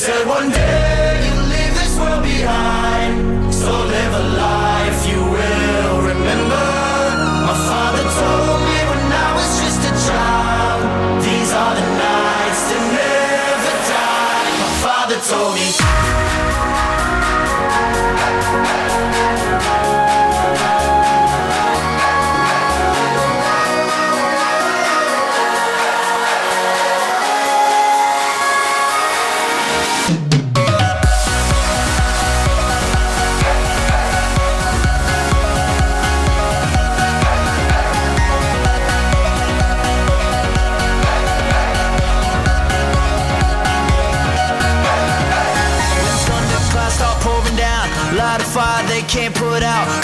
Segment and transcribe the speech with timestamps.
[0.00, 0.99] Said, one day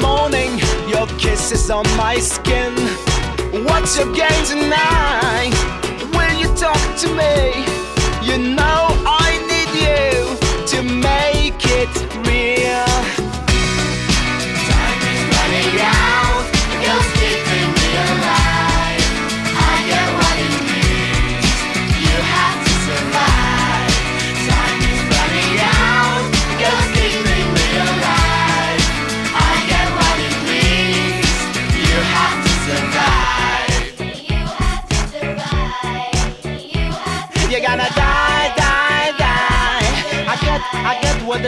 [0.00, 0.58] morning,
[0.88, 2.74] your kisses on my skin.
[3.64, 5.52] What's your game tonight?
[6.14, 7.64] Will you talk to me?
[8.26, 8.75] You know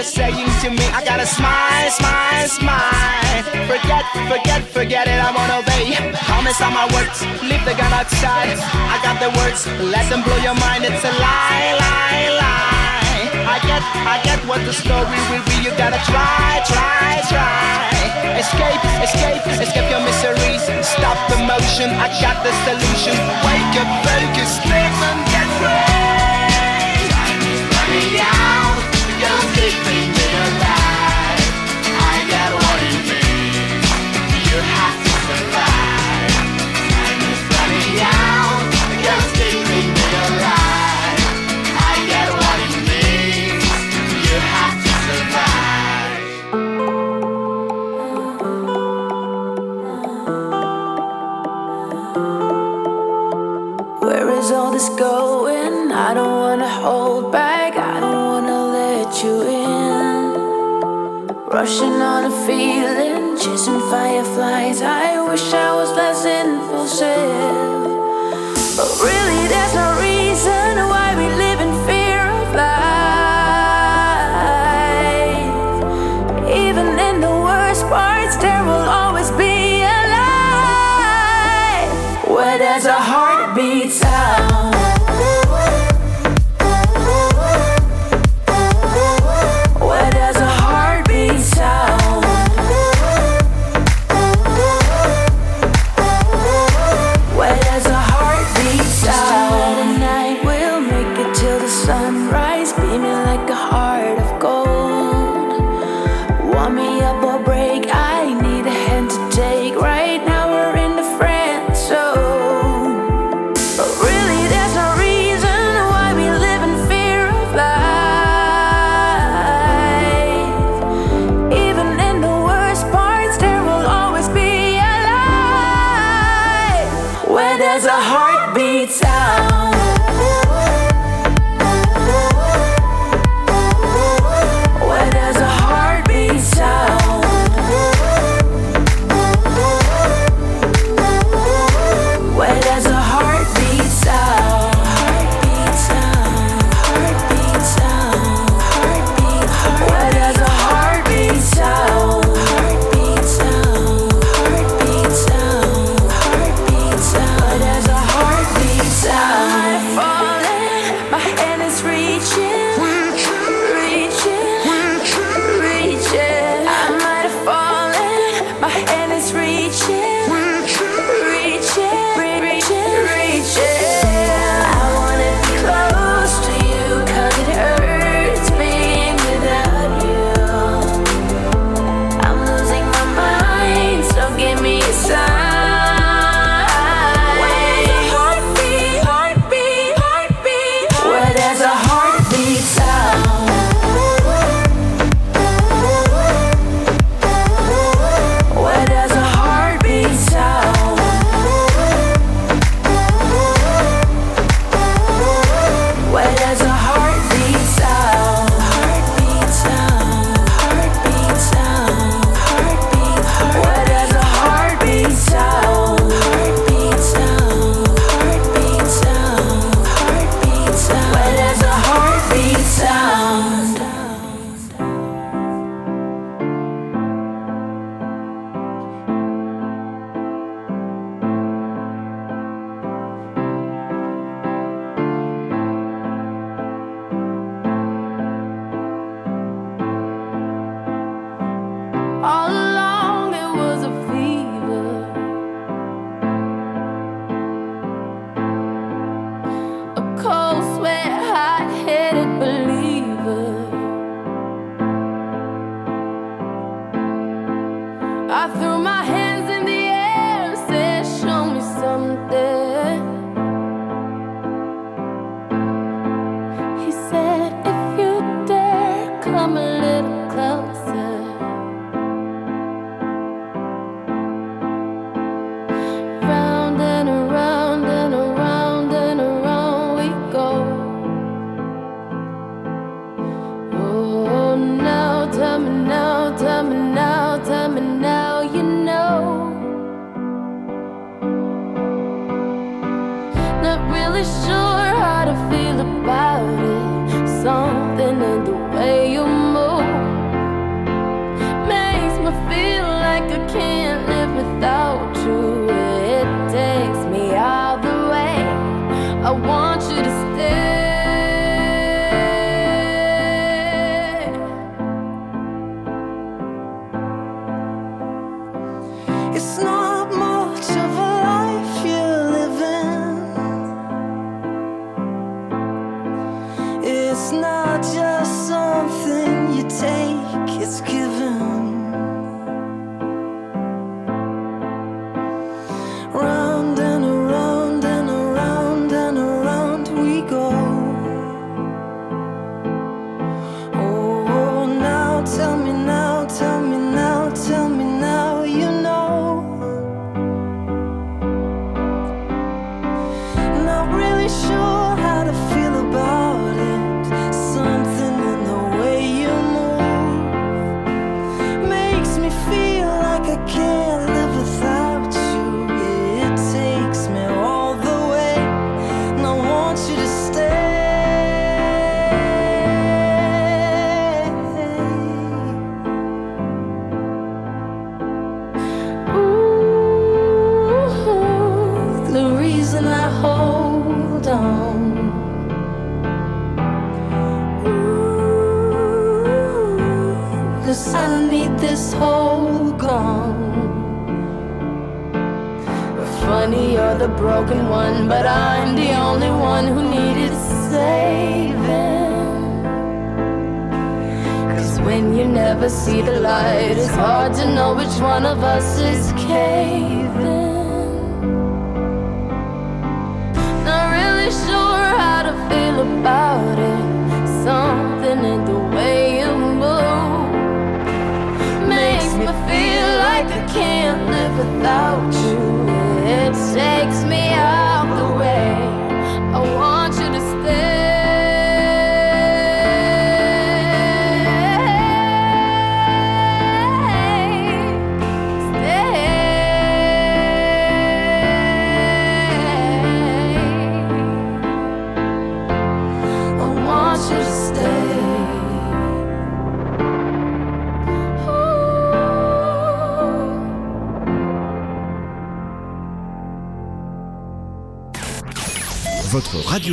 [0.02, 0.86] saying to me.
[0.94, 3.42] I gotta smile, smile, smile.
[3.66, 5.18] Forget, forget, forget it.
[5.18, 5.96] I wanna obey.
[6.28, 7.18] Promise on my words.
[7.42, 8.54] Leave the gun outside.
[8.62, 9.66] I got the words.
[9.82, 10.84] Let them blow your mind.
[10.86, 12.88] It's a lie, lie, lie.
[13.48, 15.66] I get, I get what the story will be.
[15.66, 17.90] You gotta try, try, try.
[18.38, 20.62] Escape, escape, escape your miseries.
[20.86, 21.90] Stop the motion.
[21.98, 23.18] I got the solution.
[23.42, 27.02] Wake up, focus, live and get free.
[27.10, 28.77] Time is running out
[29.60, 30.17] big thing.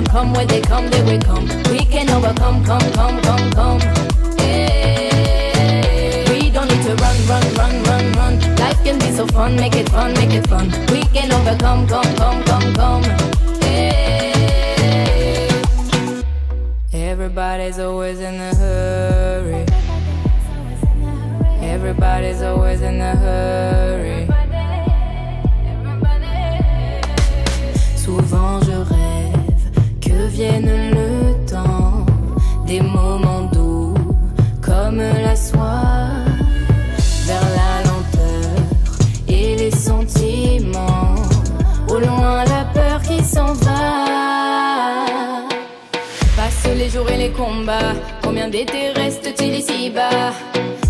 [0.00, 1.46] them come where they come, they will come.
[1.70, 3.80] We can overcome, come, come, come, come.
[4.38, 5.92] Yeah.
[6.30, 8.56] We don't need to run, run, run, run, run.
[8.56, 10.70] Life can be so fun, make it fun, make it fun.
[10.92, 13.02] We can overcome, come, come, come, come.
[13.62, 14.70] Yeah.
[16.92, 19.66] Everybody's always in a hurry.
[21.62, 24.29] Everybody's always in a hurry.
[30.40, 32.06] vienne le temps
[32.66, 33.92] des moments doux
[34.62, 35.84] comme la soie
[37.26, 38.48] vers la lenteur
[39.28, 41.16] et les sentiments
[41.88, 43.80] au loin la peur qui s'en va.
[46.36, 50.32] Passent les jours et les combats combien d'été reste-t-il ici bas?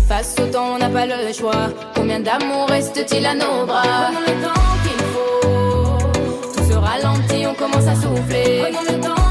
[0.07, 4.11] Face au temps on n'a pas le choix combien d'amour reste-t-il à nos bras?
[4.13, 8.63] Prenons le temps qu'il faut tout se ralentit on commence à souffler.
[8.63, 9.30] Prenons le temps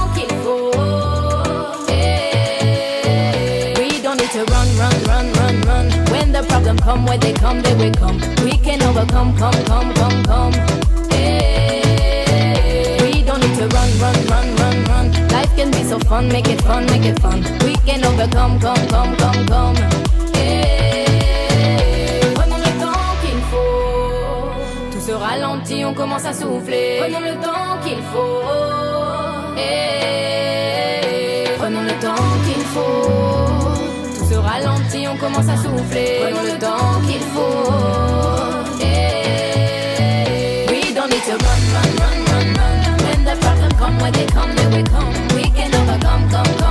[6.40, 8.18] the problem come, where they come, they will come.
[8.44, 10.55] We can overcome, come, come, come, come.
[11.12, 12.98] Eh.
[13.03, 15.29] We don't need to run, run, run, run, run.
[15.29, 17.42] Life can be so fun, make it fun, make it fun.
[17.64, 19.76] We can overcome, come, come, come, come.
[20.35, 21.07] Eh.
[22.37, 24.50] Le temps qu'il faut.
[24.92, 27.00] Tout se ralentit, on commence à souffler.
[27.00, 28.42] Prenons le temps qu'il faut.
[29.59, 30.39] Eh.
[35.20, 37.72] Commence à souffler, prenons le temps qu'il faut.
[38.78, 40.66] Yeah.
[40.70, 42.96] We don't need to run, run, run, run, run.
[43.04, 45.12] When the problem come, when they come, then we come.
[45.37, 46.69] We can overcome, come, come, come, come.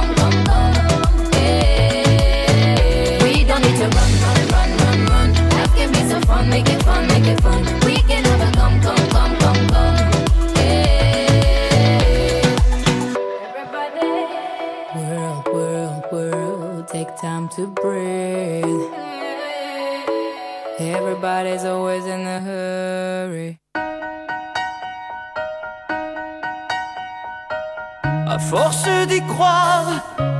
[29.27, 29.87] Croire,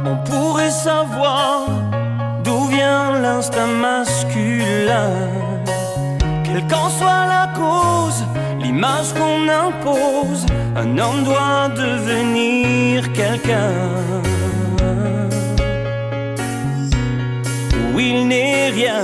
[0.05, 1.67] on pourrait savoir
[2.43, 5.11] d'où vient l'instinct masculin.
[6.43, 8.23] Quelle qu'en soit la cause,
[8.59, 13.73] l'image qu'on impose, un homme doit devenir quelqu'un.
[17.93, 19.03] Où il n'est rien.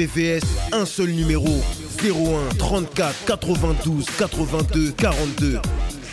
[0.00, 1.46] RVVS, un seul numéro
[2.02, 5.60] 01 34 92 82 42.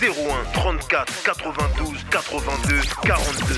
[0.01, 0.07] 01
[0.53, 3.55] 34 92 82 42.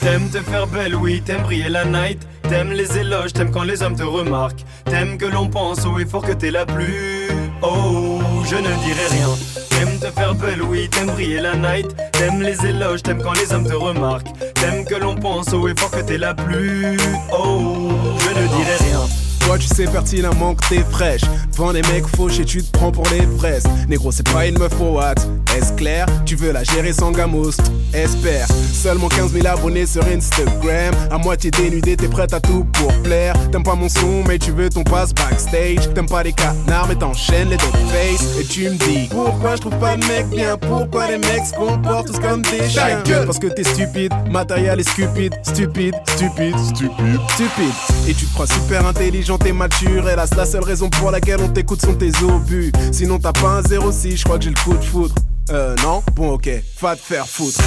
[0.00, 2.24] T'aimes te faire belle, oui, t'aimes briller la night.
[2.48, 4.64] T'aimes les éloges, t'aimes quand les hommes te remarquent.
[4.84, 7.28] T'aimes que l'on pense au effort que t'es la plus.
[7.62, 9.28] Oh, je ne dirai rien.
[9.70, 11.88] T'aimes te faire belle, oui, t'aimes briller la night.
[12.12, 14.28] T'aimes les éloges, t'aimes quand les hommes te remarquent.
[14.60, 16.96] T'aimes que l'on pense au effort que t'es la plus.
[17.32, 19.00] Oh, je ne dirai rien.
[19.46, 21.20] Toi tu sais pertinemment que t'es fraîche
[21.52, 24.58] Devant les mecs fauches et tu te prends pour les fraises Négro c'est pas une
[24.58, 25.14] meuf pour what
[25.56, 26.04] Est-ce clair?
[26.26, 27.52] Tu veux la gérer sans gamos?
[27.94, 28.46] Espère.
[28.74, 30.94] Seulement 15 000 abonnés sur Instagram.
[31.10, 33.32] À moitié dénudé t'es prête à tout pour plaire.
[33.50, 36.94] T'aimes pas mon son mais tu veux ton passe backstage T'aimes pas les canards mais
[36.94, 40.58] t'enchaînes les dog face Et tu me dis Pourquoi je trouve pas de mec bien?
[40.58, 43.02] Pourquoi les mecs se comportent tous comme des chiens?
[43.24, 44.12] Parce que t'es stupide.
[44.30, 45.34] Matériel est stupide.
[45.42, 45.94] Stupide.
[46.06, 46.58] Stupide.
[46.58, 47.20] Stupide.
[47.30, 47.74] Stupide.
[48.06, 50.06] Et tu te crois super intelligent t'es mature.
[50.06, 52.72] Hélas la seule raison pour laquelle on t'écoute sont tes obus.
[52.92, 55.14] Sinon t'as pas un 06 je crois que j'ai le coup de foudre
[55.50, 56.02] Euh non?
[56.14, 56.48] Bon ok
[56.80, 57.60] Va te faire foutre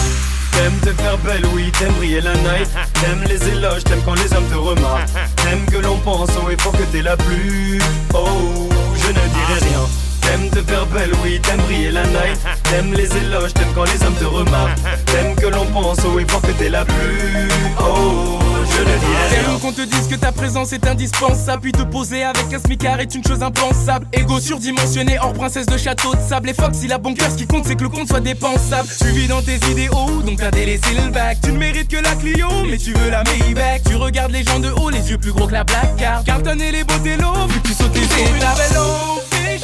[0.52, 2.70] T'aimes te faire belle, oui, t'aimes briller la night.
[3.00, 5.08] T'aimes les éloges, t'aimes quand les hommes te remarquent.
[5.38, 7.80] T'aimes que l'on pense au effort que t'es la plus.
[8.14, 9.88] Oh, je ne dirai rien.
[10.22, 12.40] T'aimes te faire belle, oui, t'aimes briller la night.
[12.64, 14.80] T'aimes les éloges, t'aimes quand les hommes te remarquent.
[15.06, 17.48] T'aimes que l'on pense haut et fort que t'es la plus.
[17.80, 19.20] Oh, je ne rien.
[19.60, 21.62] Qu'on te dise que ta présence est indispensable.
[21.62, 24.08] Puis te poser avec un smicard est une chose impensable.
[24.14, 26.50] Ego surdimensionné hors princesse de château de sable.
[26.50, 28.88] Et Fox il a bon cœur ce qui compte c'est que le compte soit dépensable.
[28.98, 31.40] Tu vis dans tes idéaux donc t'as délaissé le bac.
[31.44, 33.84] Tu ne mérites que la Clio mais tu veux la Maybach.
[33.86, 36.24] Tu regardes les gens de haut les yeux plus gros que la black card.
[36.24, 36.84] Carton et les
[37.18, 38.58] low vu que tu sautes les étapes.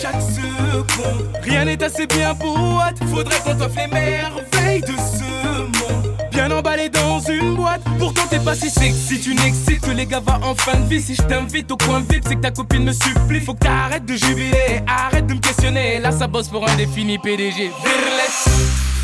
[0.02, 1.30] chaque seconde.
[1.42, 6.05] Rien n'est assez bien pour Faudrait qu'on t'offre les merveilles de ce monde
[6.36, 10.20] Bien emballé dans une boîte Pourtant t'es pas si sexy Tu n'excites que les gars
[10.20, 12.84] va en fin de vie Si je t'invite au coin VIP c'est que ta copine
[12.84, 16.70] me supplie Faut que t'arrêtes de jubiler Arrête de me questionner Là ça bosse pour
[16.70, 17.72] un défini PDG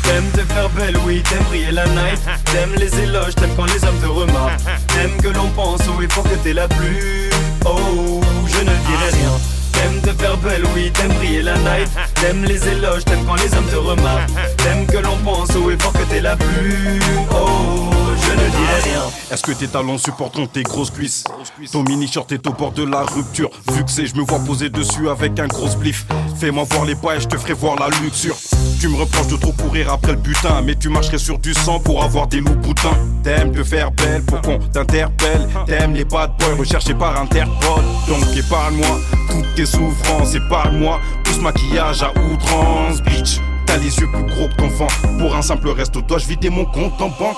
[0.02, 2.20] T'aimes te faire belle, oui, t'aimes briller la night.
[2.46, 4.60] T'aimes les éloges, t'aimes quand les hommes te remarquent.
[4.88, 7.30] T'aimes que l'on pense et fort que t'es la plus.
[7.64, 9.61] Oh, je ne dirai rien.
[9.82, 11.88] T'aimes te faire belle, oui, t'aimes briller la night.
[12.14, 14.30] T'aimes les éloges, t'aimes quand les hommes te remarquent.
[14.58, 17.00] T'aimes que l'on pense haut et fort que t'es la plus.
[17.32, 19.02] Oh, je ne dirai rien.
[19.30, 21.24] Est-ce que tes talons supporteront tes grosses cuisses?
[21.70, 23.50] Ton mini short est au bord de la rupture.
[23.72, 26.06] Vu que c'est, je me vois poser dessus avec un gros spliff.
[26.38, 28.36] Fais-moi voir les pas et je te ferai voir la luxure.
[28.80, 31.78] Tu me reproches de trop courir après le butin, mais tu marcherais sur du sang
[31.80, 32.96] pour avoir des loups boutins.
[33.22, 35.48] T'aimes te faire belle pour qu'on t'interpelle.
[35.66, 37.82] T'aimes les bad boys recherchés par Interpol.
[38.08, 43.40] Donc épargne-moi toutes tes souffrances, épargne-moi tout ce maquillage à outrance, bitch.
[43.72, 44.48] T'as gros.
[45.18, 47.36] Pour un simple resto, dois-je vider mon compte en banque?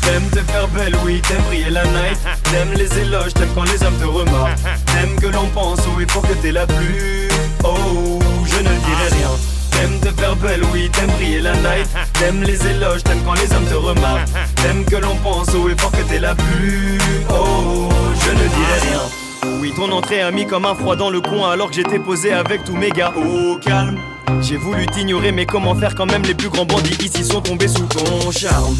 [0.00, 2.18] T'aimes te faire belle, oui, t'aimes briller la night.
[2.44, 4.58] T'aimes les éloges, t'aimes quand les hommes te remarquent.
[4.86, 7.28] T'aimes que l'on pense et fort que t'es la plus.
[7.62, 9.30] Oh, je ne dirai rien.
[9.70, 11.88] T'aimes te faire belle, oui, t'aimes briller la night.
[12.14, 14.28] T'aimes les éloges, t'aimes quand les hommes te remarquent.
[14.56, 16.98] T'aimes que l'on pense et fort que t'es la plus.
[17.30, 17.88] Oh,
[18.24, 19.21] je ne dirai rien.
[19.60, 22.32] Oui, ton entrée a mis comme un froid dans le coin alors que j'étais posé
[22.32, 23.12] avec tous mes gars.
[23.16, 23.98] Au calme.
[24.40, 27.68] J'ai voulu t'ignorer, mais comment faire quand même les plus grands bandits ici sont tombés
[27.68, 28.76] sous ton charme?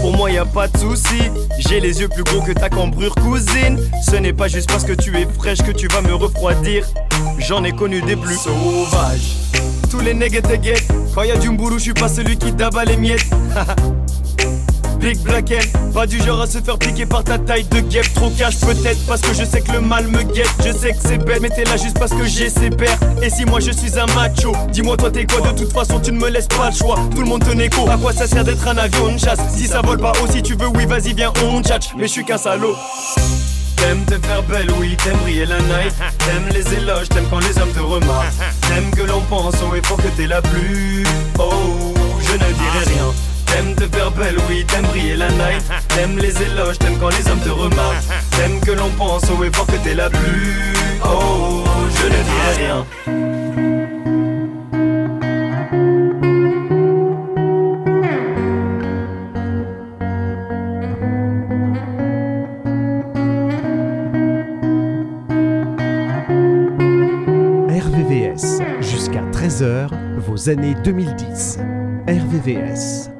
[0.00, 3.14] Pour moi y a pas de souci, j'ai les yeux plus gros que ta cambrure
[3.16, 3.78] cousine.
[4.02, 6.86] Ce n'est pas juste parce que tu es fraîche que tu vas me refroidir.
[7.38, 9.36] J'en ai connu des plus sauvages.
[9.90, 10.88] Tous les guettes.
[11.14, 13.30] Quand y a du mboulou, je suis pas celui qui tabac les miettes.
[14.98, 15.52] Big Black
[15.94, 18.12] pas du genre à se faire piquer par ta taille de guêpe.
[18.14, 20.50] Trop cash peut-être parce que je sais que le mal me guette.
[20.64, 22.98] Je sais que c'est bête mais t'es là juste parce que j'ai ses pères.
[23.22, 25.52] Et si moi je suis un macho Dis-moi toi t'es quoi?
[25.52, 26.98] De toute façon tu ne me laisses pas le choix.
[27.14, 27.88] Tout le monde te négo.
[27.88, 29.38] À quoi ça sert d'être un avion de chasse?
[29.54, 32.12] Si ça vole pas haut si tu veux oui vas-y viens on tchatch Mais je
[32.12, 32.76] suis qu'un salaud.
[33.76, 35.94] T'aimes te faire belle, oui, t'aimes briller la night.
[36.18, 38.32] T'aimes les éloges, t'aimes quand les hommes te remarquent.
[38.62, 41.04] T'aimes que l'on pense haut et fort que t'es la plus.
[41.38, 43.13] Oh, je ne dirai rien.
[43.54, 45.62] T'aimes te faire belle, oui, t'aimes briller la night.
[45.94, 48.02] T'aimes les éloges, t'aimes quand les hommes te remarquent.
[48.32, 50.74] T'aimes que l'on pense haut et fort que t'es la plus.
[51.04, 52.84] Oh, je ne dirai rien.
[67.70, 71.60] RVVS, jusqu'à 13h, vos années 2010.
[72.08, 73.13] RVVS.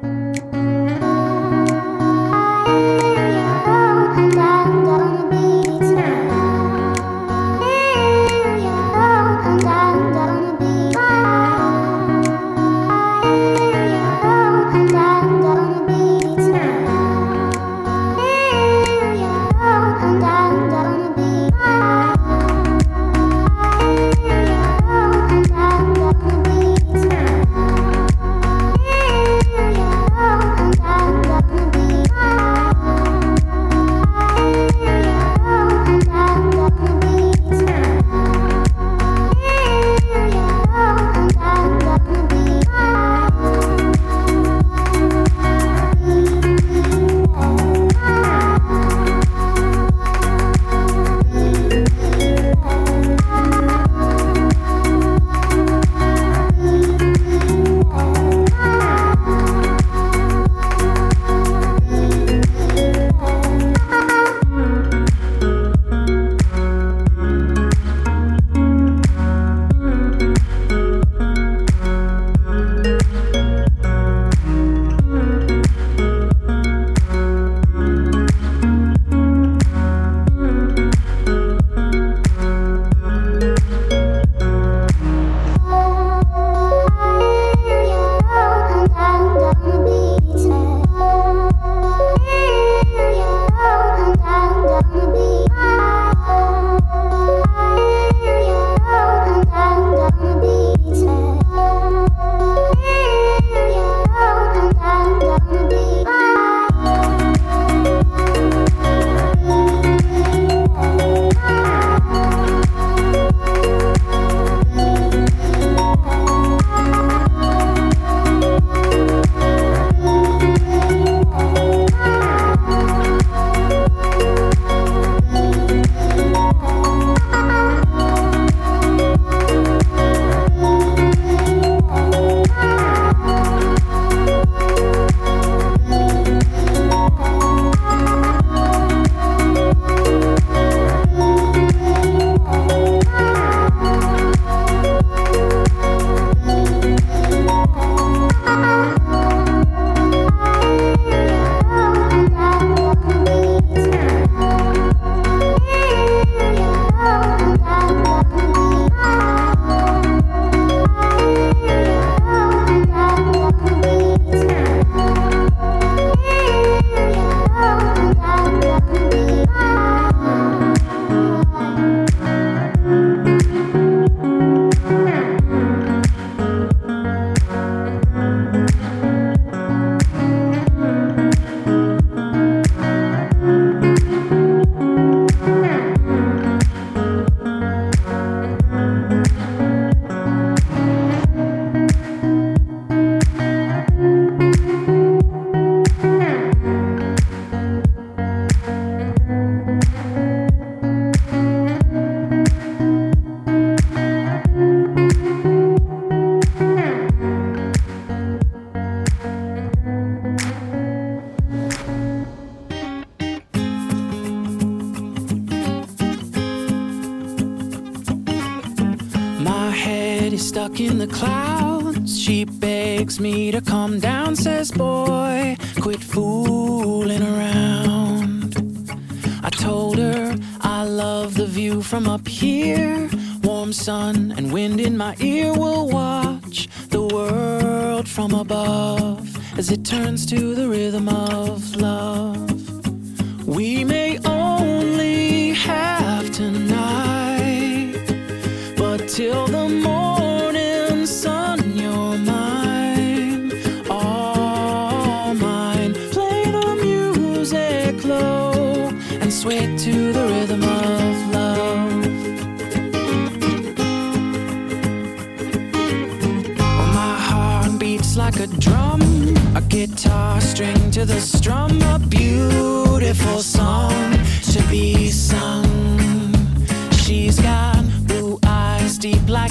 [239.75, 241.44] It turns to the rhythm of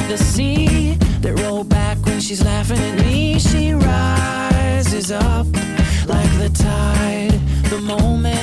[0.08, 3.38] the sea that roll back when she's laughing at me.
[3.38, 5.46] She rises up
[6.06, 7.40] like the tide
[7.70, 8.33] the moment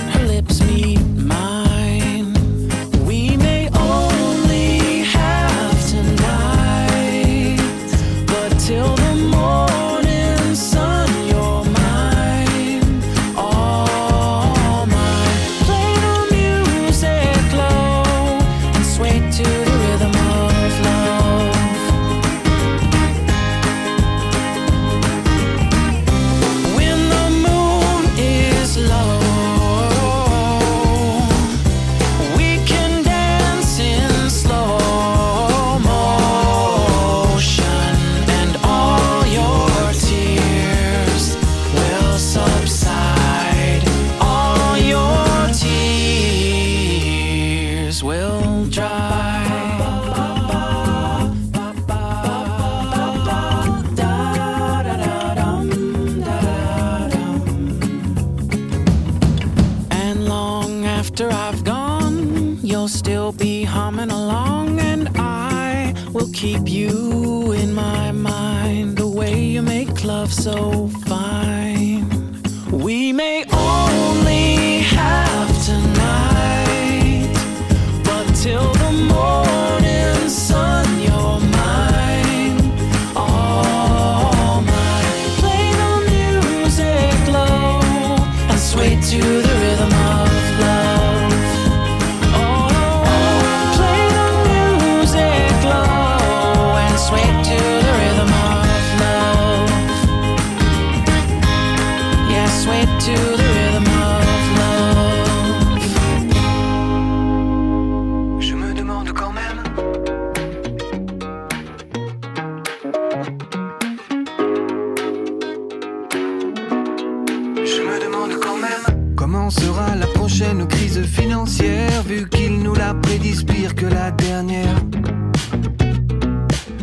[119.32, 124.76] Comment sera la prochaine crise financière vu qu'il nous la prédisent pire que la dernière?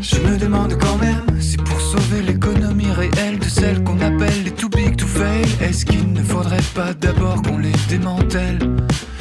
[0.00, 4.50] Je me demande quand même si pour sauver l'économie réelle de celle qu'on appelle les
[4.50, 8.58] too big to fail, est-ce qu'il ne faudrait pas d'abord qu'on les démantèle?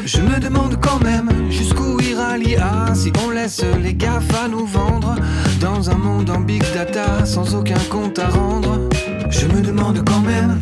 [0.06, 5.16] Je me demande quand même jusqu'où ira l'IA si on laisse les GAFA nous vendre
[5.60, 8.88] dans un monde en big data sans aucun compte à rendre?
[9.30, 10.62] Je me demande quand même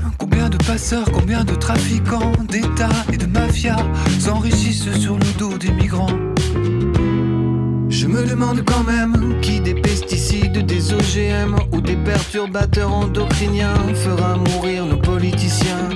[0.50, 3.84] de passeurs, combien de trafiquants, d'États et de mafias
[4.20, 6.20] s'enrichissent sur le dos des migrants?
[7.90, 14.36] Je me demande quand même qui des pesticides, des OGM ou des perturbateurs endocriniens fera
[14.38, 15.90] mourir nos politiciens.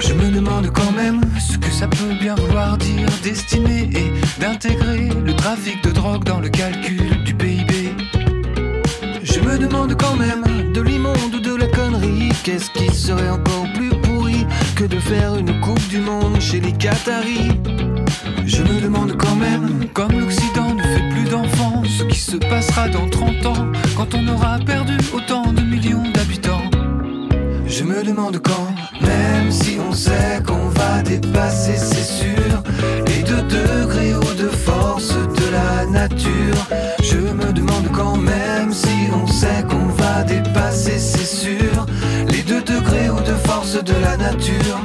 [0.00, 5.10] Je me demande quand même ce que ça peut bien vouloir dire d'estimer et d'intégrer
[5.24, 7.59] le trafic de drogue dans le calcul du PIB.
[9.50, 13.66] Je me demande quand même de l'immonde ou de la connerie, qu'est-ce qui serait encore
[13.74, 14.46] plus pourri
[14.76, 17.50] que de faire une coupe du monde chez les Qataris?
[18.46, 22.88] Je me demande quand même, comme l'Occident ne fait plus d'enfants, ce qui se passera
[22.90, 26.70] dans 30 ans quand on aura perdu autant de millions d'habitants.
[27.66, 28.68] Je me demande quand,
[29.00, 32.62] même si on sait qu'on va dépasser, c'est sûr,
[33.08, 36.68] les deux degrés ou de force de la nature.
[37.02, 38.49] Je me demande quand, même
[39.40, 41.86] sait qu'on va dépasser, c'est sûr,
[42.28, 44.78] les deux degrés ou de force de la nature.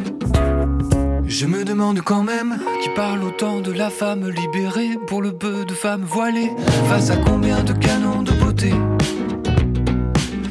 [1.27, 5.65] Je me demande quand même qui parle autant de la femme libérée pour le peu
[5.65, 6.51] de femmes voilées
[6.89, 8.73] face à combien de canons de beauté?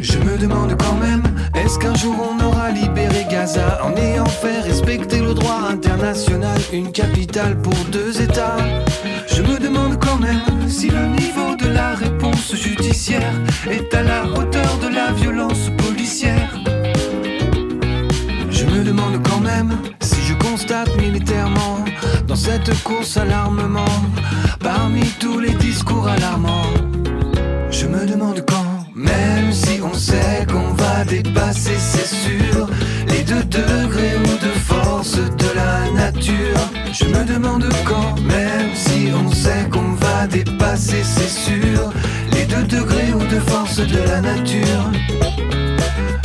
[0.02, 1.22] Je me demande quand même,
[1.54, 3.80] est-ce qu'un jour on aura libéré Gaza?
[3.82, 5.44] En ayant fait respecter le droit
[6.74, 8.03] une capitale pour deux
[13.12, 16.54] est à la hauteur de la violence policière.
[18.50, 21.84] Je me demande quand même si je constate militairement
[22.26, 23.94] dans cette course à l'armement,
[24.60, 26.72] parmi tous les discours alarmants,
[27.70, 32.68] je me demande quand, même si on sait qu'on va dépasser, c'est sûr,
[33.08, 36.58] les deux degrés ou de force de la nature.
[36.92, 41.92] Je me demande quand, même si on sait qu'on va dépasser, c'est sûr,
[43.76, 44.92] de la nature.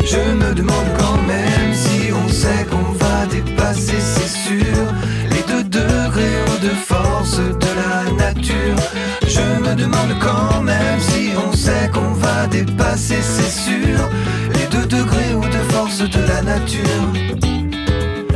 [0.06, 4.84] Je me demande quand même si on sait qu'on va dépasser, c'est sûr,
[5.32, 8.76] les deux degrés de force de la nature.
[9.28, 13.98] Je me demande quand même si on sait qu'on va dépasser, c'est sûr,
[14.54, 17.06] les deux degrés ou de force de la nature.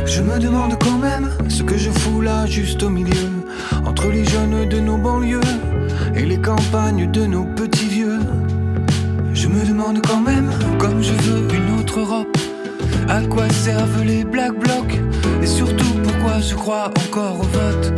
[0.06, 3.30] Je me demande quand même ce que je fous là juste au milieu,
[3.86, 5.40] entre les jeunes de nos banlieues
[6.16, 8.18] et les campagnes de nos petits vieux.
[9.94, 12.36] Demande quand même, comme je veux une autre Europe,
[13.08, 14.98] à quoi servent les black blocs?
[15.40, 17.92] Et surtout pourquoi je crois encore au vote?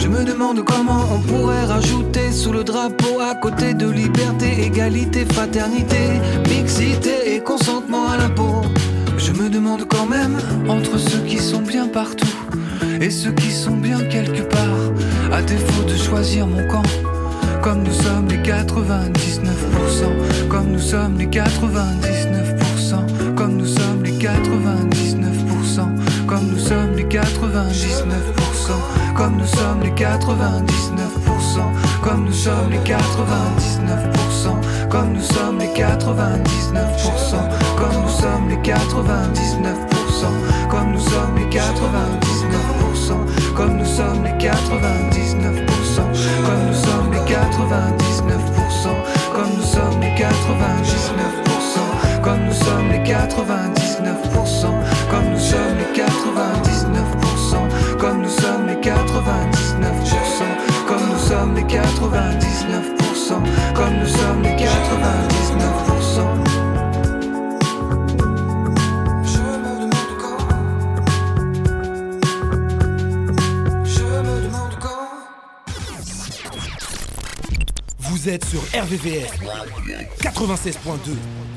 [0.00, 5.26] Je me demande comment on pourrait rajouter sous le drapeau à côté de liberté, égalité,
[5.26, 8.62] fraternité, mixité et consentement à l'impôt.
[9.18, 12.26] Je me demande quand même entre ceux qui sont bien partout
[12.98, 14.92] et ceux qui sont bien quelque part,
[15.30, 16.82] à défaut de choisir mon camp.
[17.66, 25.90] Comme nous sommes les 99%, comme nous sommes les 99%, comme nous sommes les 99%,
[26.28, 27.18] comme nous sommes les 99%,
[29.18, 31.66] comme nous sommes les 99%,
[31.98, 32.86] comme nous sommes les 99%,
[34.88, 35.82] comme nous sommes les 99%,
[37.66, 39.26] comme nous sommes les 99%
[40.70, 41.58] comme nous sommes les 99%,
[43.54, 44.40] comme nous sommes les 99%,
[46.44, 46.85] comme nous sommes les
[47.26, 48.94] 99%,
[49.34, 50.22] comme nous sommes les 99%,
[52.22, 53.06] comme nous sommes les 99%,
[55.10, 56.06] comme nous sommes les 99%,
[57.98, 58.86] comme nous sommes les 99%,
[60.86, 61.74] comme nous sommes les 99%,
[63.74, 66.65] comme nous sommes les 99%.
[78.26, 79.30] Sur RVVS
[80.20, 81.55] 96.2.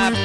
[0.00, 0.23] life.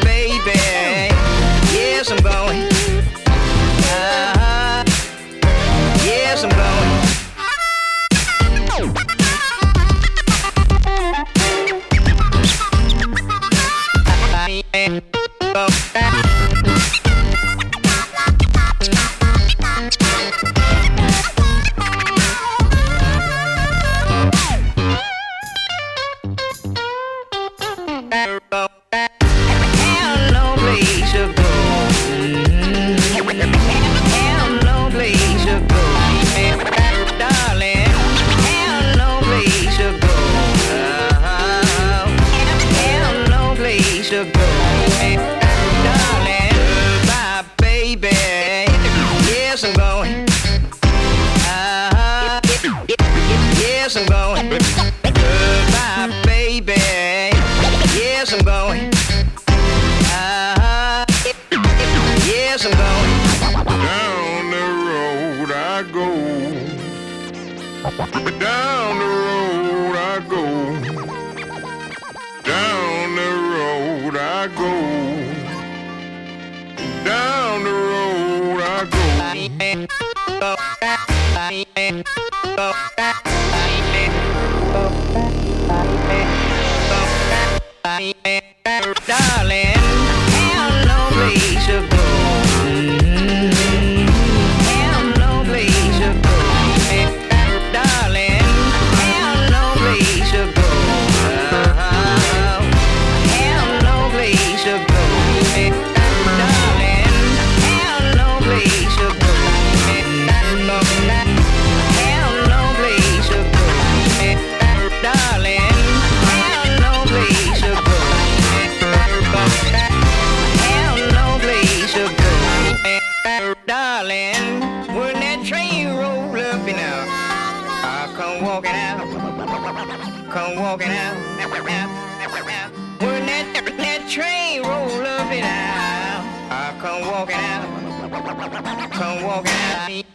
[139.00, 140.09] come walking at me.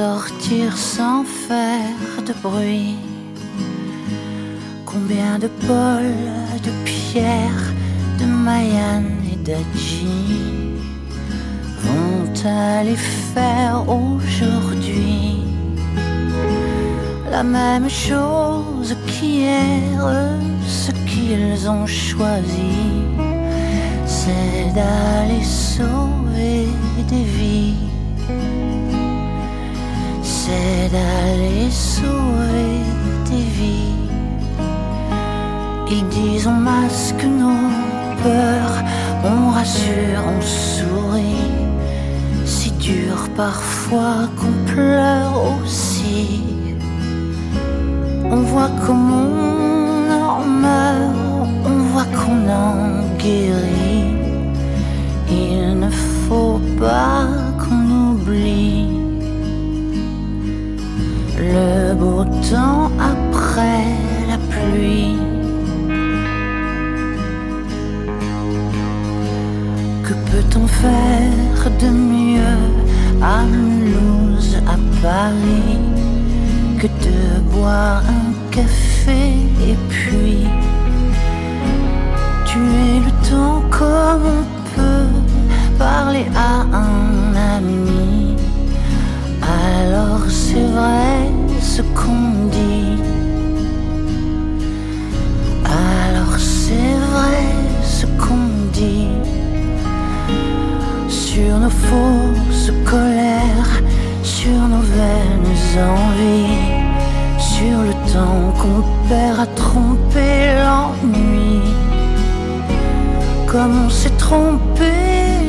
[0.00, 2.96] Sortir sans faire de bruit.
[4.86, 6.10] Combien de Paul,
[6.66, 7.64] de Pierre,
[8.20, 10.16] de Mayan et d'Adji
[11.84, 12.98] vont aller
[13.34, 15.44] faire aujourd'hui
[17.30, 19.98] la même chose qu'hier,
[20.66, 22.76] ce qu'ils ont choisi,
[24.06, 26.68] c'est d'aller sauver
[27.12, 27.89] des vies.
[30.92, 32.80] D'aller sauver
[33.30, 33.94] des vies.
[35.90, 37.70] Ils disent on masque nos
[38.22, 38.76] peurs,
[39.24, 41.50] on rassure, on sourit.
[42.44, 45.19] Si dur parfois qu'on pleure
[70.80, 72.60] faire de mieux
[73.22, 75.78] à Mulhouse, à Paris,
[76.78, 79.22] que de boire un café
[79.68, 80.46] et puis
[82.46, 85.12] tuer le temps comme on peut,
[85.78, 86.52] parler à
[86.86, 88.36] un ami.
[89.42, 92.39] Alors c'est vrai ce qu'on
[101.40, 103.80] Sur nos fausses colères,
[104.22, 106.60] sur nos vaines envies,
[107.38, 111.62] sur le temps qu'on perd à tromper l'ennui.
[113.46, 114.92] Comme on s'est trompé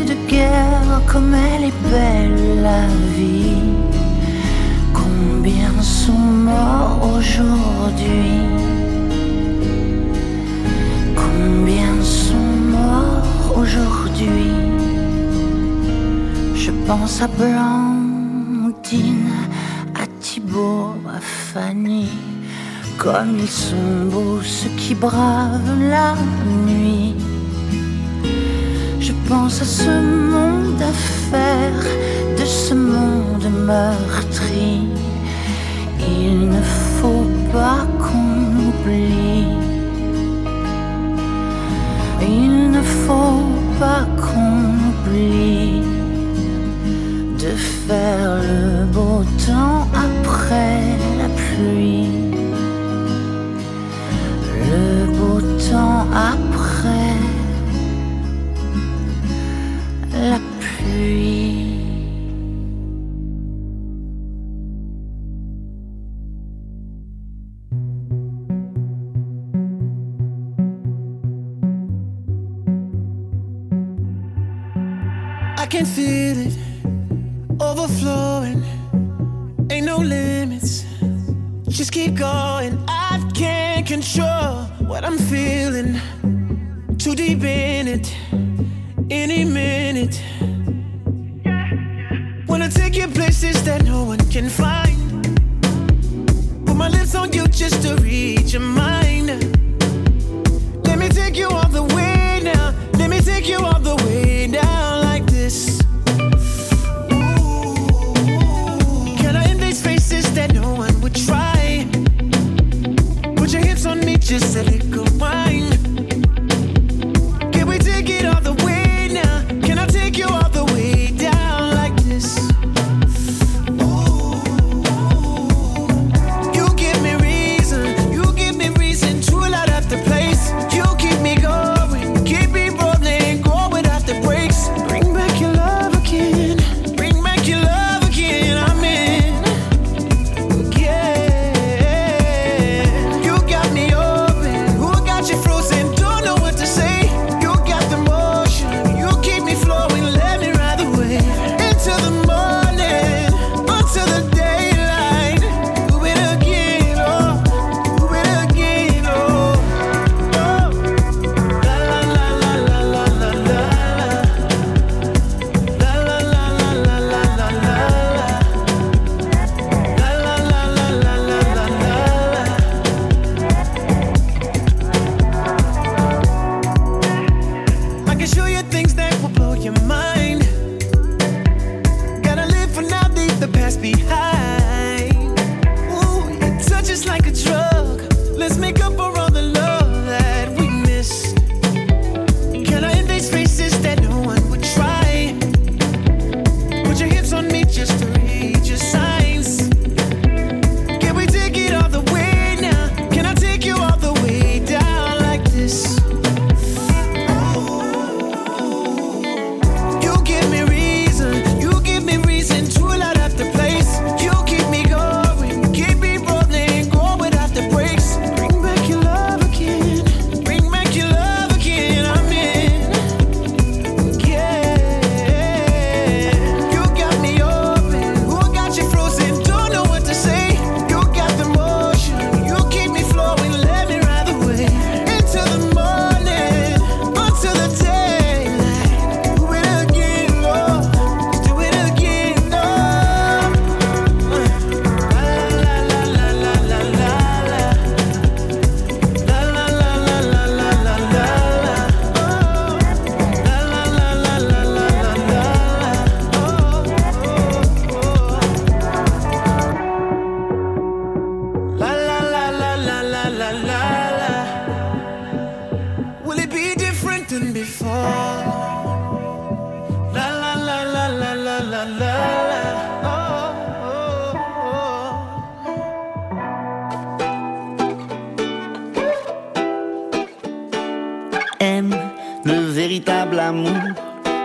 [0.08, 2.88] de guerre, comme elle est belle la
[3.18, 3.74] vie.
[4.94, 6.14] Combien sont
[6.48, 8.40] morts aujourd'hui?
[11.18, 14.71] Combien sont morts aujourd'hui?
[16.98, 18.76] Pense à Blandine,
[19.96, 22.10] à Thibaut, à Fanny.
[22.98, 26.16] Comme ils sont beaux ceux qui bravent la
[26.68, 27.16] nuit.
[29.00, 29.94] Je pense à ce
[30.34, 30.94] monde à
[31.32, 31.82] faire,
[32.38, 34.82] de ce monde meurtri.
[36.18, 36.62] Il ne
[36.98, 39.61] faut pas qu'on oublie.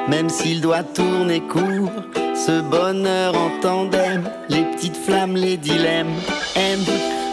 [0.09, 1.91] même s'il doit tourner court.
[2.35, 6.15] Ce bonheur en tandem, les petites flammes, les dilemmes,
[6.55, 6.85] aime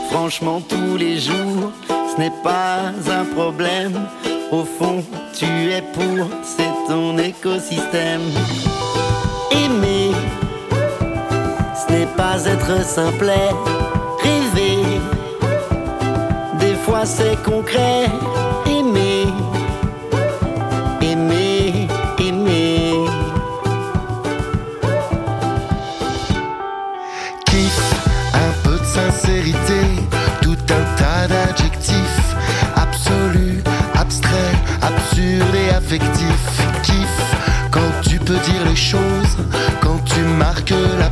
[0.09, 1.71] franchement tous les jours.
[1.87, 3.93] Ce n'est pas un problème,
[4.51, 5.03] au fond
[5.33, 8.21] tu es pour, c'est ton écosystème.
[9.51, 10.11] Aimer,
[11.75, 13.49] ce n'est pas être simplet,
[14.21, 14.83] rêver,
[16.59, 18.07] des fois c'est concret
[38.39, 39.37] dire les choses.
[39.81, 41.09] Quand tu marques la